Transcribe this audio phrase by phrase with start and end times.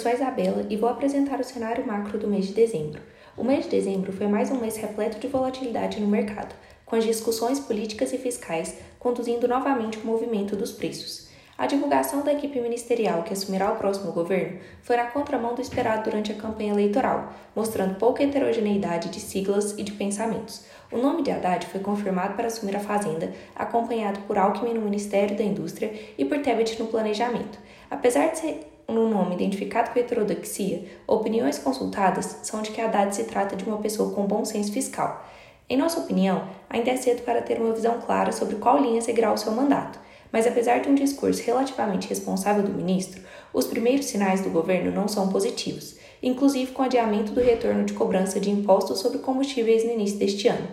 [0.00, 3.02] sou a Isabela e vou apresentar o cenário macro do mês de dezembro.
[3.36, 6.54] O mês de dezembro foi mais um mês repleto de volatilidade no mercado,
[6.86, 11.28] com as discussões políticas e fiscais conduzindo novamente o movimento dos preços.
[11.56, 16.04] A divulgação da equipe ministerial que assumirá o próximo governo foi na contramão do esperado
[16.04, 20.64] durante a campanha eleitoral, mostrando pouca heterogeneidade de siglas e de pensamentos.
[20.90, 25.36] O nome de Haddad foi confirmado para assumir a Fazenda, acompanhado por Alckmin no Ministério
[25.36, 27.58] da Indústria e por Tebet no Planejamento.
[27.90, 33.24] Apesar de ser um nome identificado com heterodoxia, opiniões consultadas são de que Haddad se
[33.24, 35.24] trata de uma pessoa com bom senso fiscal.
[35.68, 39.32] Em nossa opinião, ainda é cedo para ter uma visão clara sobre qual linha seguirá
[39.32, 40.00] o seu mandato.
[40.32, 43.20] Mas apesar de um discurso relativamente responsável do ministro,
[43.52, 47.92] os primeiros sinais do governo não são positivos, inclusive com o adiamento do retorno de
[47.92, 50.68] cobrança de impostos sobre combustíveis no início deste ano.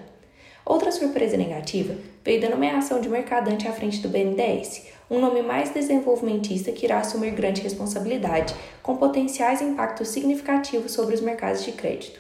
[0.65, 1.95] Outra surpresa negativa
[2.25, 6.99] veio da nomeação de mercadante à frente do BNDES, um nome mais desenvolvimentista que irá
[6.99, 12.19] assumir grande responsabilidade, com potenciais impactos significativos sobre os mercados de crédito.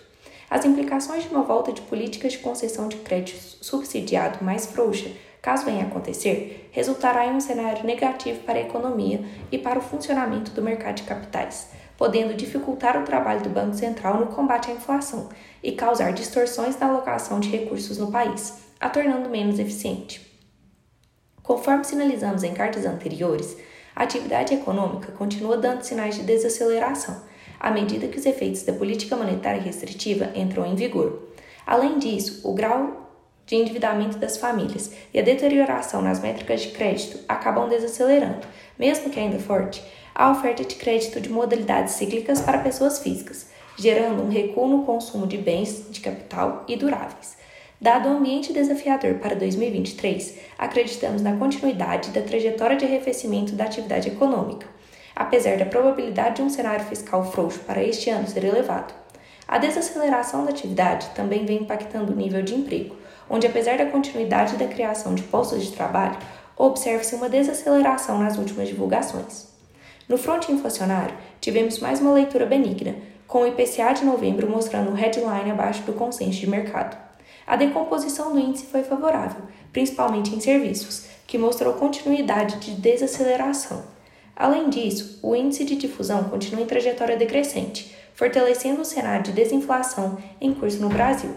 [0.49, 5.65] As implicações de uma volta de políticas de concessão de crédito subsidiado mais frouxa caso
[5.65, 10.51] venha a acontecer, resultará em um cenário negativo para a economia e para o funcionamento
[10.51, 15.29] do mercado de capitais, podendo dificultar o trabalho do Banco Central no combate à inflação
[15.63, 20.26] e causar distorções na alocação de recursos no país, a tornando menos eficiente.
[21.47, 23.55] Conforme sinalizamos em cartas anteriores,
[23.95, 27.21] a atividade econômica continua dando sinais de desaceleração,
[27.57, 31.29] à medida que os efeitos da política monetária restritiva entram em vigor.
[31.65, 33.09] Além disso, o grau
[33.45, 38.45] de endividamento das famílias e a deterioração nas métricas de crédito acabam desacelerando,
[38.77, 39.81] mesmo que ainda forte,
[40.13, 45.25] a oferta de crédito de modalidades cíclicas para pessoas físicas, gerando um recuo no consumo
[45.25, 47.37] de bens de capital e duráveis.
[47.79, 54.07] Dado o ambiente desafiador para 2023, acreditamos na continuidade da trajetória de arrefecimento da atividade
[54.07, 54.65] econômica,
[55.15, 58.95] apesar da probabilidade de um cenário fiscal frouxo para este ano ser elevado.
[59.47, 62.95] A desaceleração da atividade também vem impactando o nível de emprego,
[63.29, 66.17] onde, apesar da continuidade da criação de postos de trabalho,
[66.57, 69.49] observa-se uma desaceleração nas últimas divulgações.
[70.09, 72.95] No fronte inflacionário, tivemos mais uma leitura benigna,
[73.27, 77.06] com o IPCA de novembro mostrando um headline abaixo do consenso de mercado.
[77.47, 79.41] A decomposição do índice foi favorável,
[79.71, 83.85] principalmente em serviços, que mostrou continuidade de desaceleração.
[84.35, 90.17] Além disso, o índice de difusão continua em trajetória decrescente, fortalecendo o cenário de desinflação
[90.41, 91.31] em curso no Brasil.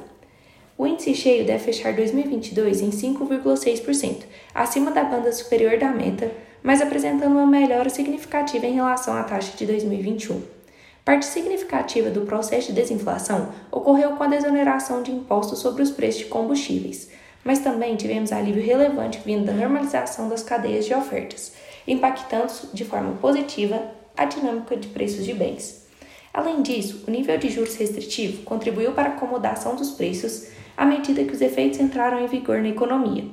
[0.76, 6.82] O índice cheio deve fechar 2022 em 5,6%, acima da banda superior da meta, mas
[6.82, 10.59] apresentando uma melhora significativa em relação à taxa de 2021.
[11.04, 16.20] Parte significativa do processo de desinflação ocorreu com a desoneração de impostos sobre os preços
[16.20, 17.10] de combustíveis,
[17.42, 21.54] mas também tivemos alívio relevante vindo da normalização das cadeias de ofertas,
[21.86, 23.82] impactando de forma positiva
[24.16, 25.86] a dinâmica de preços de bens.
[26.32, 31.24] Além disso, o nível de juros restritivo contribuiu para a acomodação dos preços à medida
[31.24, 33.24] que os efeitos entraram em vigor na economia.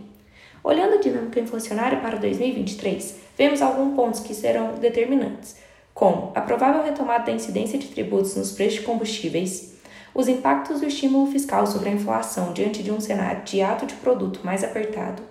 [0.64, 5.58] Olhando a dinâmica inflacionária para 2023, vemos alguns pontos que serão determinantes,
[5.98, 9.74] como a provável retomada da incidência de tributos nos preços de combustíveis,
[10.14, 13.96] os impactos do estímulo fiscal sobre a inflação diante de um cenário de ato de
[13.96, 15.24] produto mais apertado,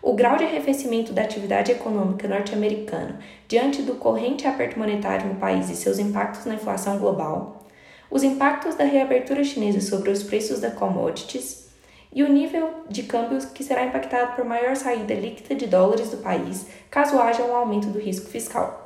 [0.00, 5.68] o grau de arrefecimento da atividade econômica norte-americana diante do corrente aperto monetário no país
[5.68, 7.66] e seus impactos na inflação global,
[8.10, 11.68] os impactos da reabertura chinesa sobre os preços da commodities
[12.10, 16.16] e o nível de câmbio que será impactado por maior saída líquida de dólares do
[16.16, 18.85] país caso haja um aumento do risco fiscal.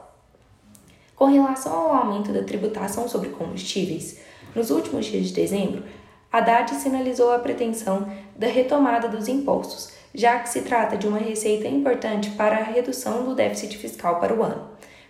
[1.21, 4.19] Com relação ao aumento da tributação sobre combustíveis,
[4.57, 5.83] nos últimos dias de dezembro,
[6.33, 11.69] Haddad sinalizou a pretensão da retomada dos impostos, já que se trata de uma receita
[11.69, 14.67] importante para a redução do déficit fiscal para o ano.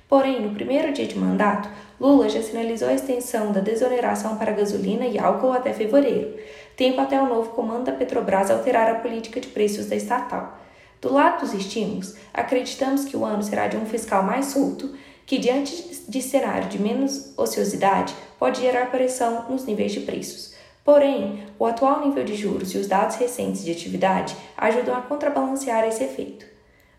[0.08, 1.68] Porém, no primeiro dia de mandato,
[2.00, 6.34] Lula já sinalizou a extensão da desoneração para gasolina e álcool até fevereiro,
[6.76, 10.58] tempo até o novo comando da Petrobras alterar a política de preços da estatal.
[11.00, 14.92] Do lado dos estímulos, acreditamos que o ano será de um fiscal mais solto,
[15.30, 20.56] que, diante de cenário de menos ociosidade, pode gerar pressão nos níveis de preços.
[20.84, 25.86] Porém, o atual nível de juros e os dados recentes de atividade ajudam a contrabalancear
[25.86, 26.44] esse efeito.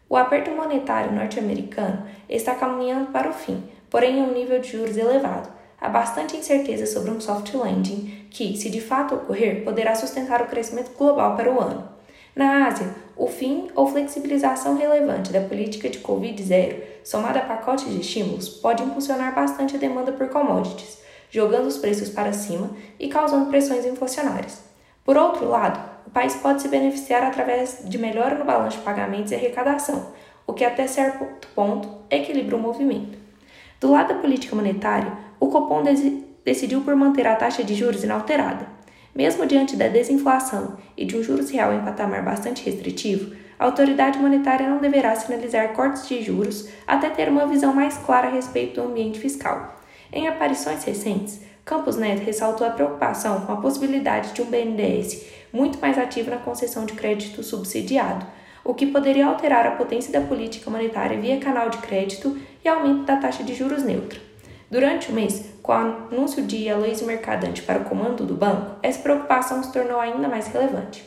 [0.07, 4.95] O aperto monetário norte-americano está caminhando para o fim, porém em um nível de juros
[4.95, 5.49] elevado.
[5.77, 10.47] Há bastante incerteza sobre um soft landing que, se de fato ocorrer, poderá sustentar o
[10.47, 11.83] crescimento global para o ano.
[12.35, 17.99] Na Ásia, o fim ou flexibilização relevante da política de Covid-0, somada a pacotes de
[17.99, 20.99] estímulos, pode impulsionar bastante a demanda por commodities,
[21.29, 22.69] jogando os preços para cima
[22.99, 24.63] e causando pressões inflacionárias.
[25.03, 29.31] Por outro lado, o país pode se beneficiar através de melhora no balanço de pagamentos
[29.31, 30.11] e arrecadação,
[30.47, 33.17] o que até certo ponto equilibra o movimento.
[33.79, 35.83] Do lado da política monetária, o Copom
[36.45, 38.67] decidiu por manter a taxa de juros inalterada.
[39.13, 44.17] Mesmo diante da desinflação e de um juros real em patamar bastante restritivo, a autoridade
[44.17, 48.81] monetária não deverá sinalizar cortes de juros até ter uma visão mais clara a respeito
[48.81, 49.79] do ambiente fiscal.
[50.11, 55.79] Em aparições recentes, Campos Neto ressaltou a preocupação com a possibilidade de um BNDES muito
[55.79, 58.25] mais ativo na concessão de crédito subsidiado,
[58.63, 63.03] o que poderia alterar a potência da política monetária via canal de crédito e aumento
[63.03, 64.30] da taxa de juros neutra.
[64.71, 69.01] Durante o mês, com o anúncio de Aloysio Mercadante para o comando do banco, essa
[69.01, 71.05] preocupação se tornou ainda mais relevante.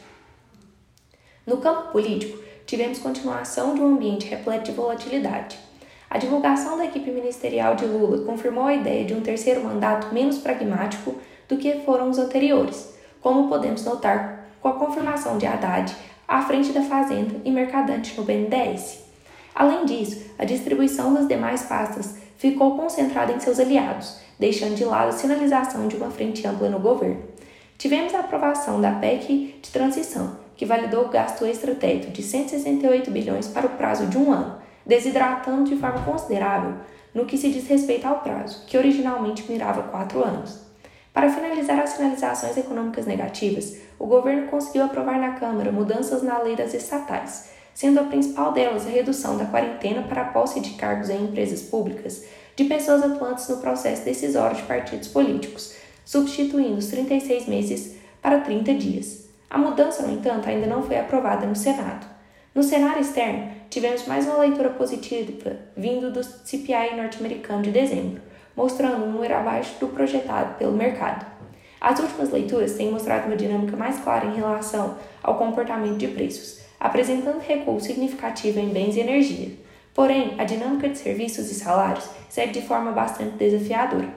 [1.47, 5.59] No campo político, tivemos continuação de um ambiente repleto de volatilidade.
[6.11, 10.37] A divulgação da equipe ministerial de Lula confirmou a ideia de um terceiro mandato menos
[10.37, 11.17] pragmático
[11.49, 15.97] do que foram os anteriores, como podemos notar com a confirmação de Haddad
[16.29, 19.05] à frente da Fazenda e Mercadante no BNDES.
[19.55, 25.09] Além disso, a distribuição das demais pastas ficou concentrada em seus aliados, deixando de lado
[25.09, 27.23] a sinalização de uma frente ampla no governo.
[27.79, 33.49] Tivemos a aprovação da PEC de transição, que validou o gasto extrateto de 168 bilhões
[33.49, 36.75] para o prazo de um ano, desidratando de forma considerável
[37.15, 40.65] no que se diz respeito ao prazo, que originalmente mirava quatro anos.
[41.13, 46.57] Para finalizar as sinalizações econômicas negativas, o governo conseguiu aprovar na Câmara mudanças na lei
[46.57, 51.11] das estatais, sendo a principal delas a redução da quarentena para a posse de cargos
[51.11, 52.25] em empresas públicas
[52.57, 55.75] de pessoas atuantes no processo decisório de partidos políticos,
[56.05, 59.29] substituindo os 36 meses para 30 dias.
[59.51, 62.07] A mudança, no entanto, ainda não foi aprovada no Senado.
[62.55, 68.23] No cenário externo, tivemos mais uma leitura positiva vindo do CPI norte-americano de dezembro,
[68.57, 71.27] mostrando um número abaixo do projetado pelo mercado.
[71.81, 76.61] As últimas leituras têm mostrado uma dinâmica mais clara em relação ao comportamento de preços,
[76.85, 79.53] apresentando recuo significativo em bens e energia.
[79.95, 84.11] Porém, a dinâmica de serviços e salários segue de forma bastante desafiadora.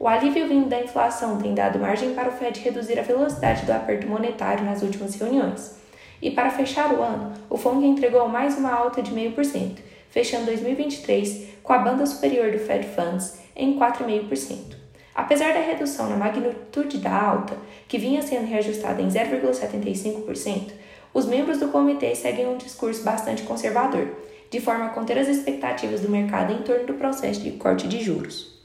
[0.00, 3.70] O alívio vindo da inflação tem dado margem para o Fed reduzir a velocidade do
[3.70, 5.76] aperto monetário nas últimas reuniões.
[6.20, 9.76] E para fechar o ano, o FONC entregou mais uma alta de 0,5%,
[10.10, 14.76] fechando 2023 com a banda superior do Fed Funds em 4,5%.
[15.14, 17.56] Apesar da redução na magnitude da alta,
[17.86, 20.72] que vinha sendo reajustada em 0,75%,
[21.12, 24.14] os membros do comitê seguem um discurso bastante conservador,
[24.50, 28.00] de forma a conter as expectativas do mercado em torno do processo de corte de
[28.00, 28.58] juros.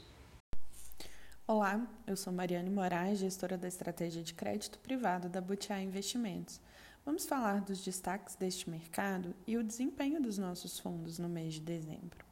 [1.46, 6.60] Olá, eu sou Mariane Moraes, gestora da estratégia de crédito privado da Butiá Investimentos.
[7.04, 11.60] Vamos falar dos destaques deste mercado e o desempenho dos nossos fundos no mês de
[11.60, 12.24] dezembro.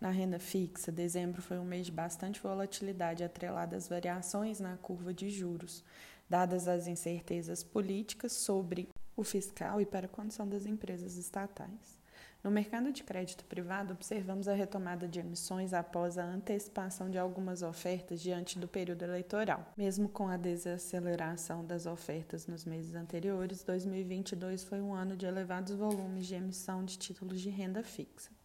[0.00, 5.12] Na renda fixa, dezembro foi um mês de bastante volatilidade atrelada às variações na curva
[5.12, 5.84] de juros,
[6.28, 11.96] dadas as incertezas políticas sobre o fiscal e para a condição das empresas estatais.
[12.44, 17.60] No mercado de crédito privado, observamos a retomada de emissões após a antecipação de algumas
[17.62, 19.72] ofertas diante do período eleitoral.
[19.76, 25.74] Mesmo com a desaceleração das ofertas nos meses anteriores, 2022 foi um ano de elevados
[25.74, 28.35] volumes de emissão de títulos de renda fixa.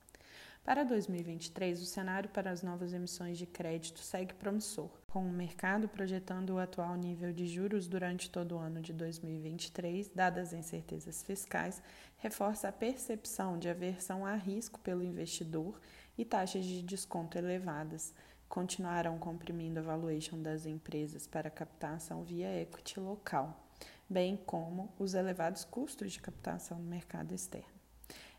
[0.64, 5.90] Para 2023, o cenário para as novas emissões de crédito segue promissor, com o mercado
[5.90, 11.24] projetando o atual nível de juros durante todo o ano de 2023, dadas as incertezas
[11.24, 11.82] fiscais,
[12.18, 15.82] reforça a percepção de aversão a risco pelo investidor
[16.16, 18.14] e taxas de desconto elevadas
[18.52, 23.66] continuarão comprimindo a valuation das empresas para captação via equity local,
[24.10, 27.71] bem como os elevados custos de captação no mercado externo.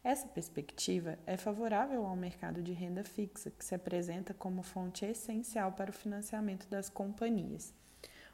[0.05, 5.71] Essa perspectiva é favorável ao mercado de renda fixa, que se apresenta como fonte essencial
[5.73, 7.73] para o financiamento das companhias.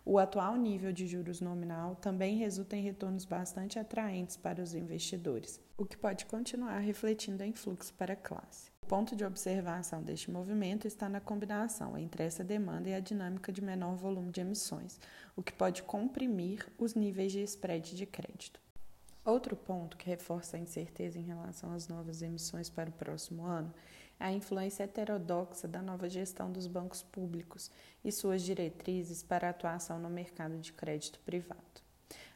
[0.03, 5.61] O atual nível de juros nominal também resulta em retornos bastante atraentes para os investidores,
[5.77, 8.71] o que pode continuar refletindo em fluxo para a classe.
[8.83, 13.53] O ponto de observação deste movimento está na combinação entre essa demanda e a dinâmica
[13.53, 14.99] de menor volume de emissões,
[15.37, 18.59] o que pode comprimir os níveis de spread de crédito.
[19.29, 23.71] Outro ponto que reforça a incerteza em relação às novas emissões para o próximo ano
[24.19, 27.71] é a influência heterodoxa da nova gestão dos bancos públicos
[28.03, 31.61] e suas diretrizes para a atuação no mercado de crédito privado.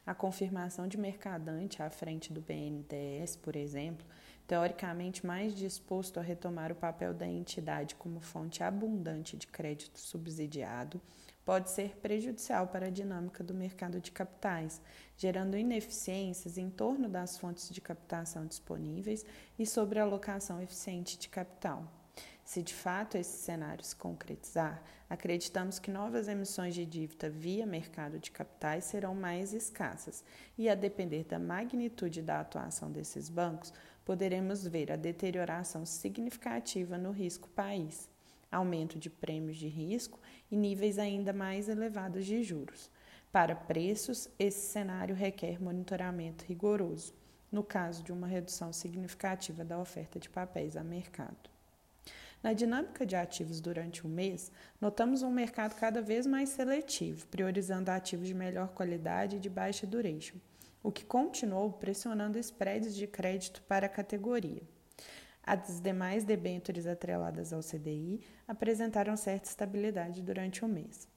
[0.05, 4.05] A confirmação de mercadante à frente do BNDES, por exemplo,
[4.45, 11.01] teoricamente mais disposto a retomar o papel da entidade como fonte abundante de crédito subsidiado,
[11.45, 14.81] pode ser prejudicial para a dinâmica do mercado de capitais,
[15.17, 19.25] gerando ineficiências em torno das fontes de captação disponíveis
[19.57, 21.91] e sobre a alocação eficiente de capital.
[22.45, 28.19] Se de fato esse cenário se concretizar, acreditamos que novas emissões de dívida via mercado
[28.19, 30.23] de capitais serão mais escassas
[30.57, 33.73] e, a depender da magnitude da atuação desses bancos,
[34.03, 38.12] poderemos ver a deterioração significativa no risco país
[38.53, 40.19] aumento de prêmios de risco
[40.49, 42.89] e níveis ainda mais elevados de juros.
[43.31, 47.13] Para preços, esse cenário requer monitoramento rigoroso,
[47.51, 51.49] no caso de uma redução significativa da oferta de papéis a mercado.
[52.43, 57.89] Na dinâmica de ativos durante o mês, notamos um mercado cada vez mais seletivo, priorizando
[57.89, 60.35] ativos de melhor qualidade e de baixa duration,
[60.83, 64.61] o que continuou pressionando spreads de crédito para a categoria.
[65.45, 71.07] As demais debêntures atreladas ao CDI apresentaram certa estabilidade durante o mês.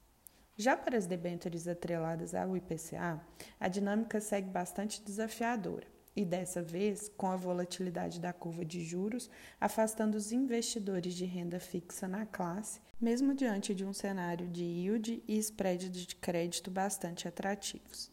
[0.56, 3.20] Já para as debêntures atreladas ao IPCA,
[3.60, 9.30] a dinâmica segue bastante desafiadora e dessa vez com a volatilidade da curva de juros
[9.60, 15.22] afastando os investidores de renda fixa na classe, mesmo diante de um cenário de yield
[15.28, 18.10] e spread de crédito bastante atrativos.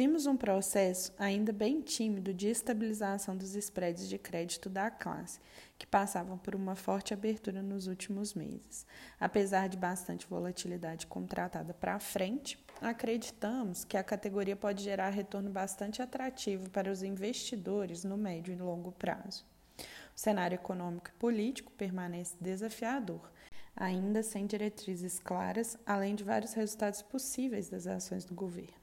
[0.00, 5.38] Vimos um processo ainda bem tímido de estabilização dos spreads de crédito da classe,
[5.78, 8.86] que passavam por uma forte abertura nos últimos meses.
[9.20, 16.00] Apesar de bastante volatilidade contratada para frente, acreditamos que a categoria pode gerar retorno bastante
[16.00, 19.44] atrativo para os investidores no médio e longo prazo.
[19.76, 19.84] O
[20.18, 23.30] cenário econômico e político permanece desafiador,
[23.76, 28.79] ainda sem diretrizes claras, além de vários resultados possíveis das ações do governo.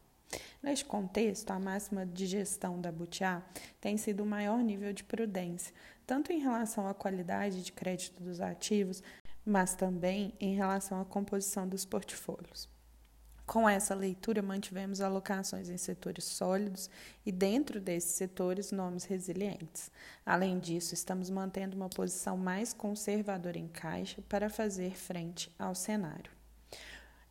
[0.62, 3.42] Neste contexto, a máxima de gestão da Butiá
[3.80, 5.74] tem sido o maior nível de prudência,
[6.06, 9.02] tanto em relação à qualidade de crédito dos ativos,
[9.46, 12.68] mas também em relação à composição dos portfólios.
[13.46, 16.90] Com essa leitura, mantivemos alocações em setores sólidos
[17.26, 19.90] e, dentro desses setores, nomes resilientes.
[20.26, 26.37] Além disso, estamos mantendo uma posição mais conservadora em caixa para fazer frente ao cenário.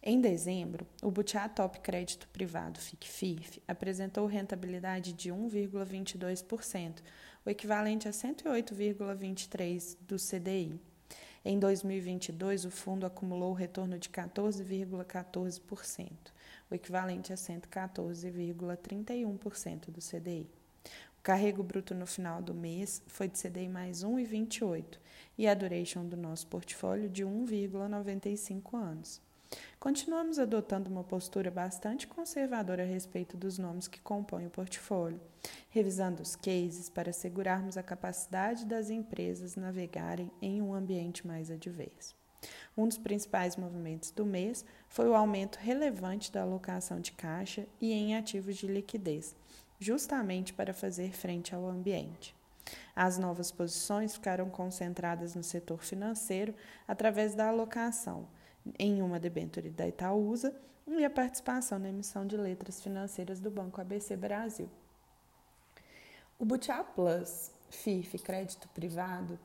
[0.08, 7.02] Em dezembro, o Butiá Top Crédito Privado FICFIF apresentou rentabilidade de 1,22%,
[7.44, 10.78] o equivalente a 108,23% do CDI.
[11.44, 16.08] Em 2022, o fundo acumulou retorno de 14,14%,
[16.70, 20.48] o equivalente a 114,31% do CDI.
[21.18, 25.00] O carrego bruto no final do mês foi de CDI mais 1,28
[25.36, 29.25] e a duration do nosso portfólio de 1,95 anos.
[29.78, 35.20] Continuamos adotando uma postura bastante conservadora a respeito dos nomes que compõem o portfólio,
[35.70, 42.16] revisando os cases para assegurarmos a capacidade das empresas navegarem em um ambiente mais adverso.
[42.76, 47.92] Um dos principais movimentos do mês foi o aumento relevante da alocação de caixa e
[47.92, 49.36] em ativos de liquidez,
[49.78, 52.34] justamente para fazer frente ao ambiente.
[52.94, 56.54] As novas posições ficaram concentradas no setor financeiro
[56.88, 58.26] através da alocação
[58.78, 60.54] em uma debênture da Itaúsa
[60.86, 64.68] e a participação na emissão de letras financeiras do Banco ABC Brasil.
[66.38, 69.38] O Butiá Plus, FIF Crédito Privado,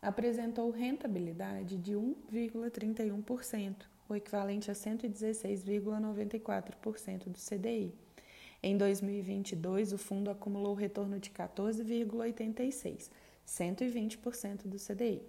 [0.00, 3.76] apresentou rentabilidade de 1,31%,
[4.08, 7.94] o equivalente a 116,94% do CDI.
[8.60, 13.08] Em 2022, o fundo acumulou retorno de 14,86%,
[13.46, 15.22] 120% do CDI.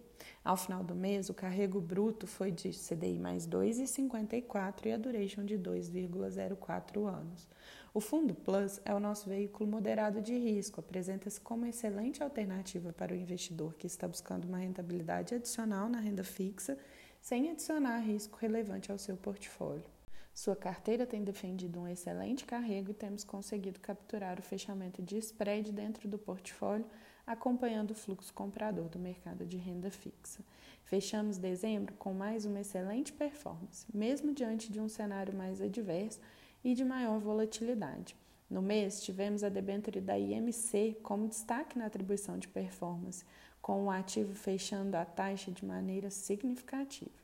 [0.44, 5.46] Ao final do mês, o carrego bruto foi de CDI mais 2,54 e a duration
[5.46, 7.48] de 2,04 anos.
[7.94, 13.13] O Fundo Plus é o nosso veículo moderado de risco, apresenta-se como excelente alternativa para
[13.13, 16.77] o investidor que está buscando uma rentabilidade adicional na renda fixa,
[17.22, 19.86] sem adicionar risco relevante ao seu portfólio.
[20.34, 25.72] Sua carteira tem defendido um excelente carrego e temos conseguido capturar o fechamento de spread
[25.72, 26.88] dentro do portfólio
[27.25, 30.44] acompanhando o fluxo comprador do mercado de renda fixa.
[30.84, 36.20] Fechamos dezembro com mais uma excelente performance, mesmo diante de um cenário mais adverso
[36.63, 38.15] e de maior volatilidade.
[38.50, 43.25] No mês, tivemos a debênture da IMC como destaque na atribuição de performance,
[43.62, 47.24] com o ativo fechando a taxa de maneira significativa.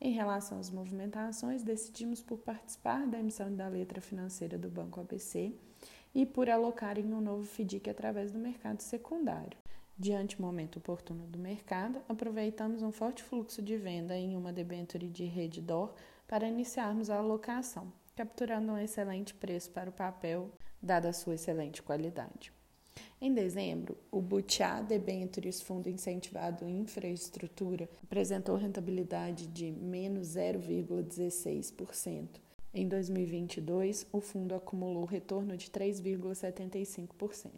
[0.00, 5.54] Em relação às movimentações, decidimos por participar da emissão da letra financeira do Banco ABC
[6.14, 9.56] e por alocarem um novo FDIC através do mercado secundário.
[9.98, 15.06] Diante do momento oportuno do mercado, aproveitamos um forte fluxo de venda em uma debênture
[15.06, 15.94] de rede DOR
[16.26, 20.50] para iniciarmos a alocação, capturando um excelente preço para o papel,
[20.82, 22.50] dada a sua excelente qualidade.
[23.20, 32.40] Em dezembro, o Butiá Debentures Fundo Incentivado em Infraestrutura apresentou rentabilidade de menos 0,16%,
[32.72, 37.50] em 2022, o fundo acumulou retorno de 3,75%.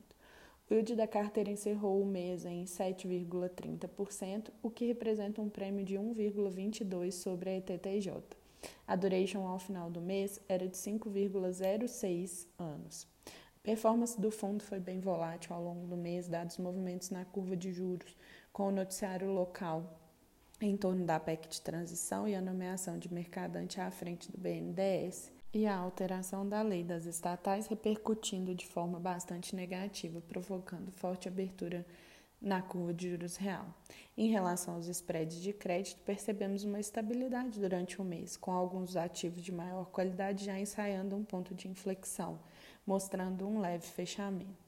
[0.71, 5.97] O yield da carteira encerrou o mês em 7,30%, o que representa um prêmio de
[5.97, 8.11] 1,22 sobre a ETTJ.
[8.87, 13.07] A duration ao final do mês era de 5,06 anos.
[13.27, 17.25] A performance do fundo foi bem volátil ao longo do mês, dados os movimentos na
[17.25, 18.17] curva de juros,
[18.51, 20.02] com o noticiário local
[20.65, 25.33] em torno da PEC de transição e a nomeação de mercadante à frente do BNDES,
[25.55, 31.85] e a alteração da lei das estatais repercutindo de forma bastante negativa, provocando forte abertura
[32.41, 33.67] na curva de juros real.
[34.17, 39.43] Em relação aos spreads de crédito, percebemos uma estabilidade durante o mês, com alguns ativos
[39.43, 42.41] de maior qualidade já ensaiando um ponto de inflexão,
[42.87, 44.62] mostrando um leve fechamento.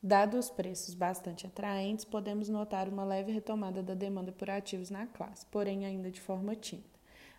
[0.00, 5.08] Dados os preços bastante atraentes, podemos notar uma leve retomada da demanda por ativos na
[5.08, 6.86] classe, porém ainda de forma tímida.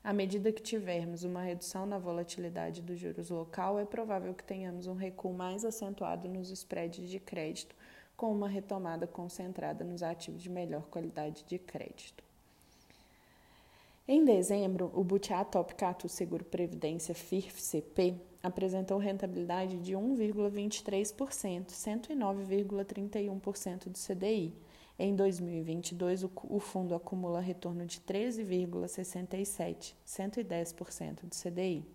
[0.03, 4.87] À medida que tivermos uma redução na volatilidade dos juros local, é provável que tenhamos
[4.87, 7.73] um recuo mais acentuado nos spreads de crédito,
[8.17, 12.28] com uma retomada concentrada nos ativos de melhor qualidade de crédito.
[14.11, 23.99] Em dezembro, o Butiá Top Catu Seguro Previdência FIRF-CP apresentou rentabilidade de 1,23%, 109,31% do
[23.99, 24.55] CDI
[24.97, 31.85] em 2022, o fundo acumula retorno de 13,67, 110% do CDI.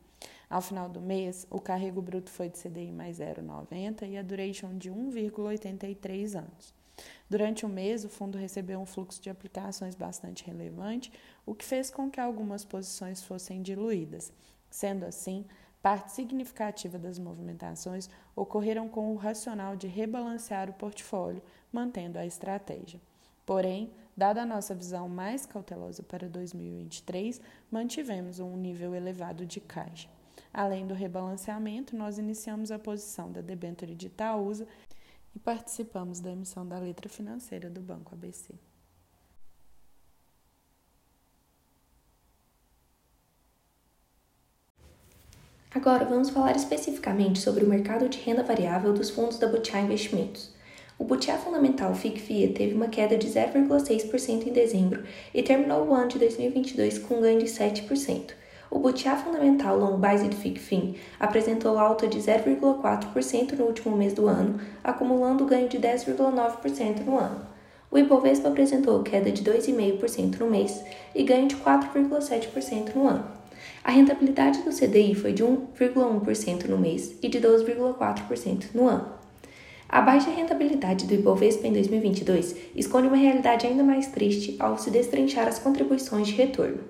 [0.49, 4.79] Ao final do mês, o carrego bruto foi de CDI mais 0,90 e a duration
[4.79, 6.84] de 1,83 anos.
[7.29, 11.13] Durante o mês, o fundo recebeu um fluxo de aplicações bastante relevante,
[11.45, 14.33] o que fez com que algumas posições fossem diluídas.
[14.71, 15.45] Sendo assim,
[15.83, 23.01] parte significativa das movimentações ocorreram com o racional de rebalancear o portfólio, mantendo a estratégia.
[23.45, 30.09] Porém, dada a nossa visão mais cautelosa para 2023, mantivemos um nível elevado de caixa.
[30.53, 34.67] Além do rebalanceamento, nós iniciamos a posição da debênture de Itaúsa
[35.35, 38.55] e participamos da emissão da letra financeira do Banco ABC.
[45.75, 50.55] Agora vamos falar especificamente sobre o mercado de renda variável dos fundos da Butiá Investimentos.
[50.97, 55.03] O Butiá Fundamental FIC-FIA teve uma queda de 0,6% em dezembro
[55.35, 58.44] e terminou o ano de 2022 com um ganho de 7%.
[58.71, 64.59] O Butiá Fundamental Long Based FIC-FIN apresentou alta de 0,4% no último mês do ano,
[64.83, 67.47] acumulando ganho de 10,9% no ano.
[67.91, 70.83] O Ibovespa apresentou queda de 2,5% no mês
[71.15, 73.25] e ganho de 4,7% no ano.
[73.85, 79.07] A rentabilidade do CDI foi de 1,1% no mês e de 12,4% no ano.
[79.89, 84.91] A baixa rentabilidade do Ibovespa em 2022 esconde uma realidade ainda mais triste ao se
[84.91, 86.81] destrinchar as contribuições de retorno.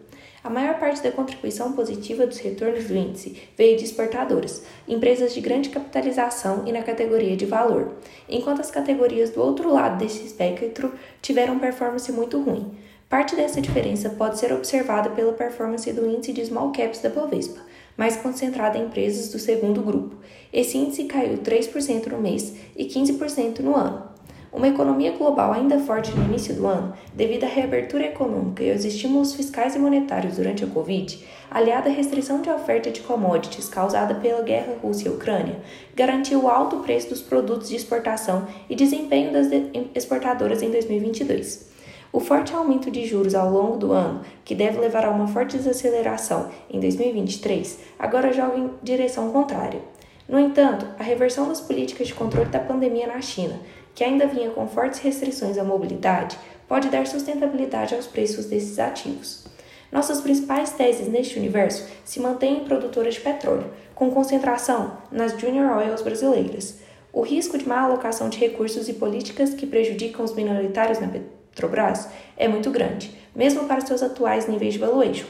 [0.44, 5.40] A maior parte da contribuição positiva dos retornos do índice veio de exportadoras, empresas de
[5.40, 7.94] grande capitalização e na categoria de valor,
[8.28, 12.76] enquanto as categorias do outro lado desse espectro tiveram performance muito ruim.
[13.08, 17.62] Parte dessa diferença pode ser observada pela performance do índice de small caps da Bovespa,
[17.96, 20.16] mais concentrada em empresas do segundo grupo.
[20.52, 24.13] Esse índice caiu 3% no mês e 15% no ano.
[24.54, 28.84] Uma economia global ainda forte no início do ano, devido à reabertura econômica e aos
[28.84, 31.18] estímulos fiscais e monetários durante a Covid,
[31.50, 35.58] aliada à restrição de oferta de commodities causada pela guerra Rússia-Ucrânia,
[35.96, 39.48] garantiu o alto preço dos produtos de exportação e desempenho das
[39.92, 41.72] exportadoras em 2022.
[42.12, 45.56] O forte aumento de juros ao longo do ano, que deve levar a uma forte
[45.56, 49.80] desaceleração em 2023, agora joga em direção contrária.
[50.28, 53.60] No entanto, a reversão das políticas de controle da pandemia na China,
[53.94, 59.44] que ainda vinha com fortes restrições à mobilidade, pode dar sustentabilidade aos preços desses ativos.
[59.92, 65.76] Nossas principais teses neste universo se mantêm em produtoras de petróleo, com concentração nas junior
[65.76, 66.80] oils brasileiras.
[67.12, 72.08] O risco de má alocação de recursos e políticas que prejudicam os minoritários na Petrobras
[72.36, 75.26] é muito grande, mesmo para seus atuais níveis de valuation.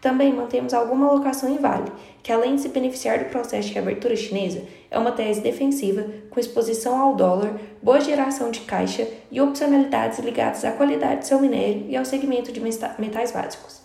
[0.00, 4.16] Também mantemos alguma alocação em Vale, que além de se beneficiar do processo de reabertura
[4.16, 10.18] chinesa, é uma tese defensiva com exposição ao dólar, boa geração de caixa e opcionalidades
[10.18, 13.80] ligadas à qualidade de seu minério e ao segmento de metais básicos.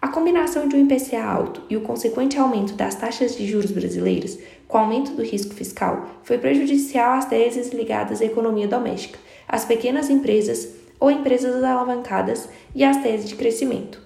[0.00, 4.38] A combinação de um IPCA alto e o consequente aumento das taxas de juros brasileiras,
[4.68, 10.10] com aumento do risco fiscal, foi prejudicial às teses ligadas à economia doméstica, às pequenas
[10.10, 10.68] empresas
[11.00, 14.00] ou empresas alavancadas e as teses de crescimento.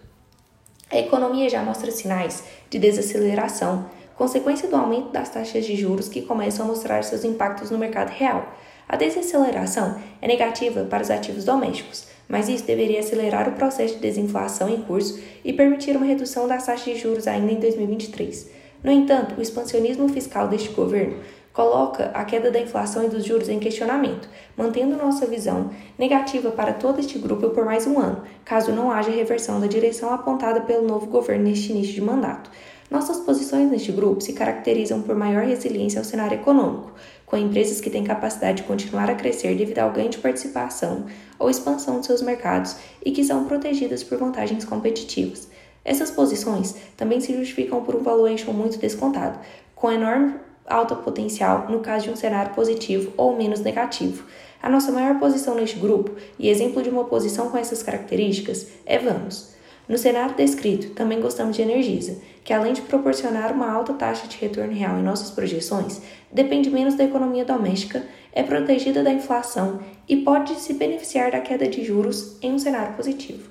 [0.90, 3.86] A economia já mostra sinais de desaceleração,
[4.20, 8.10] consequência do aumento das taxas de juros que começam a mostrar seus impactos no mercado
[8.10, 8.52] real.
[8.86, 14.00] A desaceleração é negativa para os ativos domésticos, mas isso deveria acelerar o processo de
[14.00, 18.50] desinflação em curso e permitir uma redução das taxas de juros ainda em 2023.
[18.84, 21.16] No entanto, o expansionismo fiscal deste governo
[21.54, 26.74] coloca a queda da inflação e dos juros em questionamento, mantendo nossa visão negativa para
[26.74, 30.86] todo este grupo por mais um ano, caso não haja reversão da direção apontada pelo
[30.86, 32.50] novo governo neste início de mandato.
[32.90, 36.90] Nossas posições neste grupo se caracterizam por maior resiliência ao cenário econômico,
[37.24, 41.06] com empresas que têm capacidade de continuar a crescer devido ao ganho de participação
[41.38, 42.74] ou expansão de seus mercados
[43.04, 45.46] e que são protegidas por vantagens competitivas.
[45.84, 49.38] Essas posições também se justificam por um valuation muito descontado,
[49.76, 50.34] com enorme
[50.66, 54.24] alta potencial no caso de um cenário positivo ou menos negativo.
[54.60, 58.98] A nossa maior posição neste grupo, e exemplo de uma posição com essas características, é
[58.98, 59.59] Vamos.
[59.90, 64.36] No cenário descrito, também gostamos de Energisa, que além de proporcionar uma alta taxa de
[64.36, 66.00] retorno real em nossas projeções,
[66.30, 71.66] depende menos da economia doméstica, é protegida da inflação e pode se beneficiar da queda
[71.66, 73.50] de juros em um cenário positivo.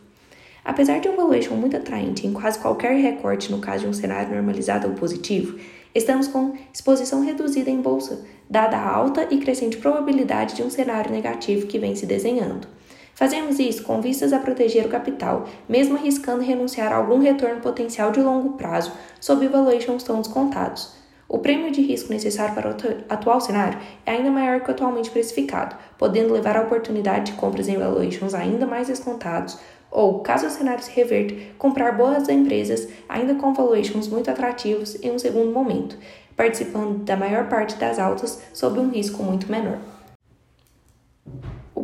[0.63, 4.33] Apesar de um valuation muito atraente em quase qualquer recorte no caso de um cenário
[4.33, 5.59] normalizado ou positivo,
[5.93, 11.11] estamos com exposição reduzida em bolsa, dada a alta e crescente probabilidade de um cenário
[11.11, 12.78] negativo que vem se desenhando.
[13.19, 18.13] Fazemos isso com vistas a proteger o capital, mesmo arriscando renunciar a algum retorno potencial
[18.13, 20.93] de longo prazo sob valuations tão descontados.
[21.27, 22.75] O prêmio de risco necessário para o
[23.09, 27.67] atual cenário é ainda maior que o atualmente precificado, podendo levar à oportunidade de compras
[27.67, 29.59] em valuations ainda mais descontados,
[29.91, 35.11] ou, caso o cenário se reverta, comprar boas empresas ainda com valuations muito atrativos em
[35.11, 35.97] um segundo momento,
[36.37, 39.98] participando da maior parte das altas sob um risco muito menor.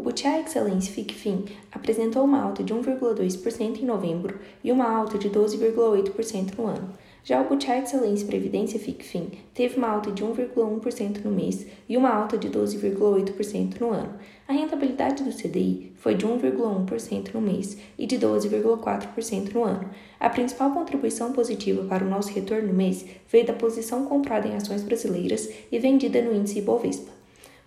[0.06, 6.60] Butiá Excellence FICFIN apresentou uma alta de 1,2% em novembro e uma alta de 12,8%
[6.60, 6.94] no ano.
[7.24, 12.12] Já o Butiá Excellence Previdência FICFIN teve uma alta de 1,1% no mês e uma
[12.12, 14.14] alta de 12,8% no ano.
[14.48, 19.90] A rentabilidade do CDI foi de 1,1% no mês e de 12,4% no ano.
[20.20, 24.56] A principal contribuição positiva para o nosso retorno no mês veio da posição comprada em
[24.56, 27.15] ações brasileiras e vendida no índice Ibovespa.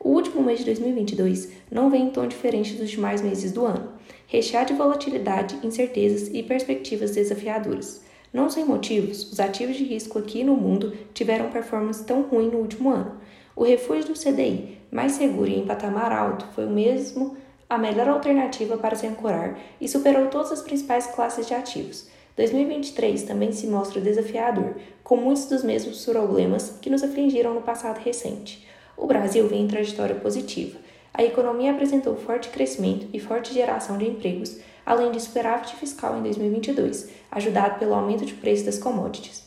[0.00, 3.92] O último mês de 2022 não vem em tom diferente dos demais meses do ano,
[4.28, 8.00] recheado de volatilidade, incertezas e perspectivas desafiadoras.
[8.32, 12.58] Não sem motivos, os ativos de risco aqui no mundo tiveram performance tão ruim no
[12.58, 13.16] último ano.
[13.56, 17.36] O refúgio do CDI, mais seguro e em patamar alto, foi o mesmo
[17.68, 22.08] a melhor alternativa para se ancorar e superou todas as principais classes de ativos.
[22.36, 27.98] 2023 também se mostra desafiador, com muitos dos mesmos problemas que nos afligiram no passado
[27.98, 28.64] recente.
[28.98, 30.76] O Brasil vem em trajetória positiva.
[31.14, 36.22] A economia apresentou forte crescimento e forte geração de empregos, além de superávit fiscal em
[36.22, 39.46] 2022, ajudado pelo aumento de preço das commodities.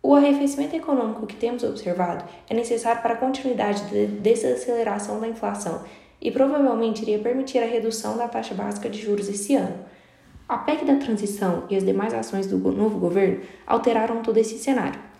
[0.00, 5.82] O arrefecimento econômico que temos observado é necessário para a continuidade da desaceleração da inflação
[6.20, 9.84] e provavelmente iria permitir a redução da taxa básica de juros esse ano.
[10.48, 15.11] A PEC da transição e as demais ações do novo governo alteraram todo esse cenário.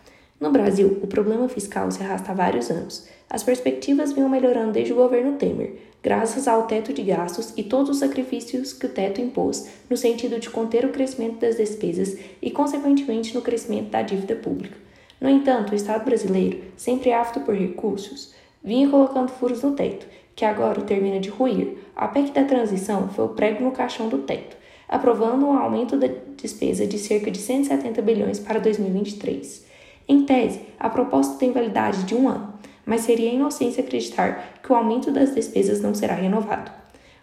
[0.43, 3.07] No Brasil, o problema fiscal se arrasta há vários anos.
[3.31, 7.91] As perspectivas vinham melhorando desde o governo Temer, graças ao teto de gastos e todos
[7.91, 12.51] os sacrifícios que o teto impôs, no sentido de conter o crescimento das despesas e,
[12.51, 14.77] consequentemente, no crescimento da dívida pública.
[15.21, 20.45] No entanto, o Estado brasileiro, sempre ávido por recursos, vinha colocando furos no teto, que
[20.45, 21.77] agora termina de ruir.
[21.95, 24.57] A PEC da transição foi o prego no caixão do teto,
[24.89, 29.71] aprovando um aumento da despesa de cerca de 170 bilhões para 2023.
[30.09, 32.53] Em tese, a proposta tem validade de um ano,
[32.85, 36.71] mas seria inocência acreditar que o aumento das despesas não será renovado.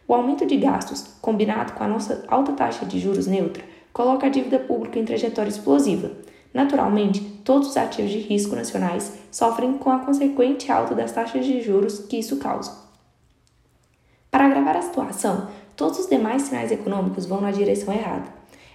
[0.08, 3.64] O aumento de gastos, combinado com a nossa alta taxa de juros neutra,
[3.94, 6.12] coloca a dívida pública em trajetória explosiva.
[6.54, 11.62] Naturalmente, todos os ativos de risco nacionais sofrem com a consequente alta das taxas de
[11.62, 12.76] juros que isso causa.
[14.32, 18.26] Para agravar a situação, todos os demais sinais econômicos vão na direção errada.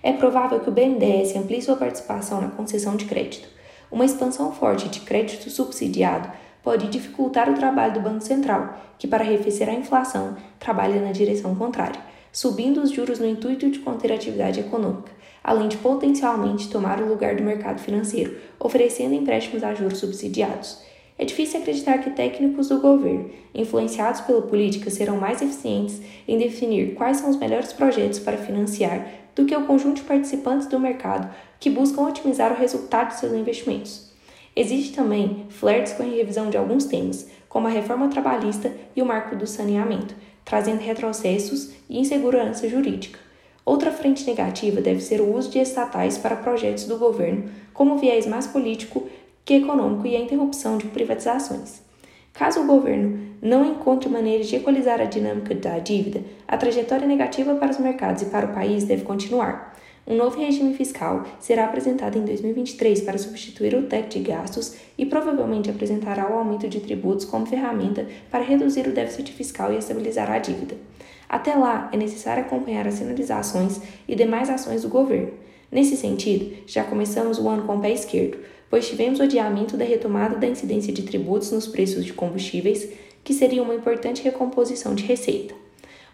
[0.02, 3.48] É provável que o BNDES amplie sua participação na concessão de crédito.
[3.94, 6.28] Uma expansão forte de crédito subsidiado
[6.64, 11.54] pode dificultar o trabalho do Banco Central, que, para arrefecer a inflação, trabalha na direção
[11.54, 12.00] contrária,
[12.32, 15.12] subindo os juros no intuito de conter a atividade econômica,
[15.44, 20.82] além de potencialmente tomar o lugar do mercado financeiro, oferecendo empréstimos a juros subsidiados.
[21.16, 26.94] É difícil acreditar que técnicos do governo, influenciados pela política, serão mais eficientes em definir
[26.96, 31.32] quais são os melhores projetos para financiar do que o conjunto de participantes do mercado
[31.58, 34.12] que buscam otimizar o resultado de seus investimentos.
[34.56, 39.06] Existe também flertes com a revisão de alguns temas, como a reforma trabalhista e o
[39.06, 43.18] marco do saneamento, trazendo retrocessos e insegurança jurídica.
[43.64, 48.26] Outra frente negativa deve ser o uso de estatais para projetos do governo, como viés
[48.26, 49.08] mais político
[49.44, 51.82] que econômico e a interrupção de privatizações.
[52.32, 57.54] Caso o governo não encontre maneiras de equalizar a dinâmica da dívida, a trajetória negativa
[57.56, 59.76] para os mercados e para o país deve continuar.
[60.06, 65.04] Um novo regime fiscal será apresentado em 2023 para substituir o teto de gastos e
[65.04, 70.30] provavelmente apresentará o aumento de tributos como ferramenta para reduzir o déficit fiscal e estabilizar
[70.30, 70.76] a dívida.
[71.28, 75.32] Até lá, é necessário acompanhar as sinalizações e demais ações do governo.
[75.70, 78.38] Nesse sentido, já começamos o ano com o pé esquerdo,
[78.70, 82.88] pois tivemos o adiamento da retomada da incidência de tributos nos preços de combustíveis,
[83.24, 85.54] que seria uma importante recomposição de receita.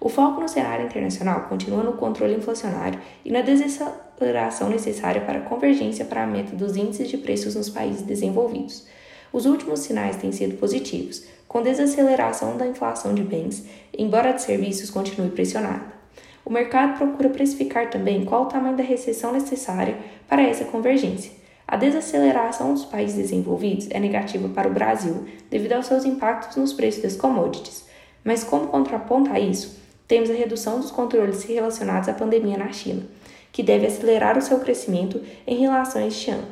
[0.01, 5.43] O foco no cenário internacional continua no controle inflacionário e na desaceleração necessária para a
[5.43, 8.87] convergência para a meta dos índices de preços nos países desenvolvidos.
[9.31, 14.41] Os últimos sinais têm sido positivos, com desaceleração da inflação de bens, embora a de
[14.41, 16.01] serviços continue pressionada.
[16.45, 21.40] O mercado procura precificar também qual o tamanho da recessão necessária para essa convergência.
[21.71, 26.73] A desaceleração dos países desenvolvidos é negativa para o Brasil devido aos seus impactos nos
[26.73, 27.85] preços das commodities,
[28.25, 29.79] mas como contraponto a isso,
[30.09, 33.05] temos a redução dos controles relacionados à pandemia na China,
[33.53, 36.49] que deve acelerar o seu crescimento em relação a este ano.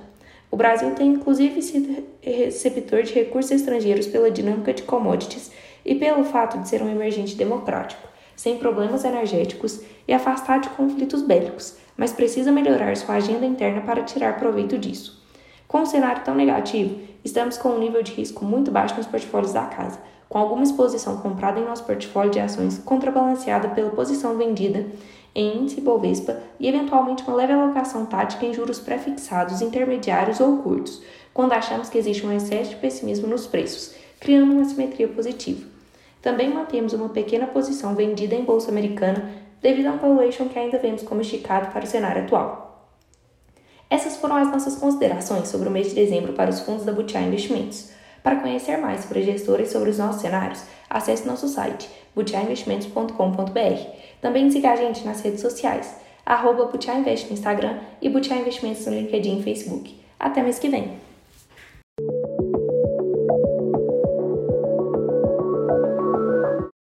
[0.53, 5.51] O Brasil tem inclusive sido receptor de recursos estrangeiros pela dinâmica de commodities
[5.85, 11.23] e pelo fato de ser um emergente democrático, sem problemas energéticos e afastado de conflitos
[11.23, 15.21] bélicos, mas precisa melhorar sua agenda interna para tirar proveito disso.
[15.67, 19.53] Com um cenário tão negativo, estamos com um nível de risco muito baixo nos portfólios
[19.53, 24.87] da casa, com alguma exposição comprada em nosso portfólio de ações contrabalanceada pela posição vendida
[25.35, 31.03] em índice Bovespa e eventualmente uma leve alocação tática em juros pré-fixados intermediários ou curtos,
[31.35, 35.67] quando achamos que existe um excesso de pessimismo nos preços, criando uma simetria positiva.
[36.23, 40.79] Também mantemos uma pequena posição vendida em bolsa americana devido a um valuation que ainda
[40.79, 42.69] vemos como esticado para o cenário atual.
[43.91, 47.23] Essas foram as nossas considerações sobre o mês de dezembro para os fundos da Butiá
[47.23, 47.91] Investimentos.
[48.23, 53.87] Para conhecer mais sobre a gestora e sobre os nossos cenários, acesse nosso site butiainvestimentos.com.br.
[54.21, 58.85] Também siga a gente nas redes sociais, arroba Butiá Invest no Instagram e Butiá Investimentos
[58.87, 59.99] no LinkedIn e Facebook.
[60.19, 61.08] Até mês que vem!